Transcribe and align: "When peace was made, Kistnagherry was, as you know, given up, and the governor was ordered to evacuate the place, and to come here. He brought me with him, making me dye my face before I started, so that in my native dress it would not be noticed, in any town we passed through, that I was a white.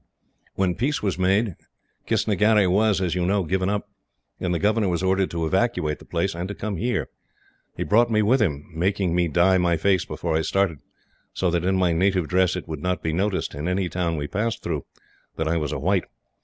"When 0.55 0.73
peace 0.73 1.03
was 1.03 1.19
made, 1.19 1.55
Kistnagherry 2.07 2.65
was, 2.67 3.01
as 3.01 3.13
you 3.13 3.23
know, 3.23 3.43
given 3.43 3.69
up, 3.69 3.87
and 4.39 4.51
the 4.51 4.57
governor 4.57 4.89
was 4.89 5.03
ordered 5.03 5.29
to 5.29 5.45
evacuate 5.45 5.99
the 5.99 6.05
place, 6.05 6.33
and 6.33 6.47
to 6.47 6.55
come 6.55 6.77
here. 6.77 7.07
He 7.77 7.83
brought 7.83 8.09
me 8.09 8.23
with 8.23 8.41
him, 8.41 8.65
making 8.73 9.13
me 9.13 9.27
dye 9.27 9.59
my 9.59 9.77
face 9.77 10.03
before 10.03 10.35
I 10.35 10.41
started, 10.41 10.79
so 11.33 11.51
that 11.51 11.63
in 11.65 11.75
my 11.77 11.93
native 11.93 12.27
dress 12.27 12.55
it 12.55 12.67
would 12.67 12.81
not 12.81 13.03
be 13.03 13.13
noticed, 13.13 13.53
in 13.53 13.67
any 13.67 13.89
town 13.89 14.17
we 14.17 14.25
passed 14.27 14.63
through, 14.63 14.85
that 15.35 15.47
I 15.47 15.57
was 15.57 15.71
a 15.71 15.77
white. 15.77 16.05